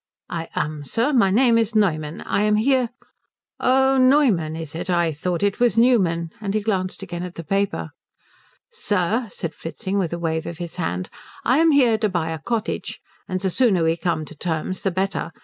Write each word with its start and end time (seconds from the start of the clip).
"I 0.31 0.49
am, 0.55 0.83
sir. 0.83 1.13
My 1.13 1.29
name 1.29 1.59
is 1.59 1.75
Neumann. 1.75 2.21
I 2.21 2.41
am 2.41 2.55
here" 2.55 2.89
"Oh, 3.59 3.99
Noyman, 4.01 4.55
is 4.59 4.73
it? 4.73 4.89
I 4.89 5.11
thought 5.11 5.43
it 5.43 5.59
was 5.59 5.77
Newman." 5.77 6.31
And 6.41 6.55
he 6.55 6.61
glanced 6.61 7.03
again 7.03 7.21
at 7.21 7.35
the 7.35 7.43
paper. 7.43 7.91
"Sir," 8.71 9.27
said 9.29 9.53
Fritzing, 9.53 9.99
with 9.99 10.11
a 10.11 10.17
wave 10.17 10.47
of 10.47 10.57
his 10.57 10.77
hand, 10.77 11.11
"I 11.45 11.59
am 11.59 11.69
here 11.69 11.99
to 11.99 12.09
buy 12.09 12.31
a 12.31 12.39
cottage, 12.39 12.99
and 13.27 13.39
the 13.39 13.51
sooner 13.51 13.83
we 13.83 13.95
come 13.95 14.25
to 14.25 14.33
terms 14.35 14.81
the 14.81 14.89
better. 14.89 15.31